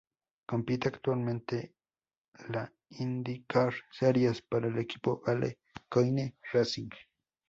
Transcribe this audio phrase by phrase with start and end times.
[0.47, 1.75] Compite actualmente
[2.49, 6.89] la IndyCar Series, para el equipo Dale Coyne Racing.